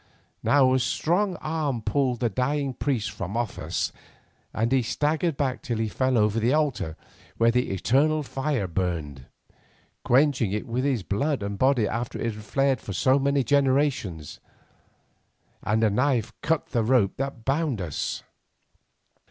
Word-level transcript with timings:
Now 0.41 0.73
a 0.73 0.79
strong 0.79 1.35
arm 1.41 1.83
pulled 1.83 2.21
the 2.21 2.29
dying 2.31 2.73
priest 2.73 3.11
from 3.11 3.37
off 3.37 3.59
us, 3.59 3.91
and 4.51 4.71
he 4.71 4.81
staggered 4.81 5.37
back 5.37 5.61
till 5.61 5.77
he 5.77 5.89
fell 5.89 6.17
over 6.17 6.39
the 6.39 6.53
altar 6.55 6.97
where 7.37 7.51
the 7.51 7.69
eternal 7.69 8.23
fire 8.23 8.67
burned, 8.67 9.27
quenching 10.03 10.53
it 10.53 10.65
with 10.65 10.85
his 10.85 11.03
blood 11.03 11.43
and 11.43 11.59
body 11.59 11.87
after 11.87 12.17
it 12.19 12.33
had 12.33 12.43
flared 12.43 12.81
for 12.81 13.19
many 13.19 13.43
generations, 13.43 14.39
and 15.61 15.83
a 15.83 15.91
knife 15.91 16.33
cut 16.41 16.69
the 16.69 16.81
rope 16.81 17.17
that 17.17 17.45
bound 17.45 17.79
us. 17.79 18.23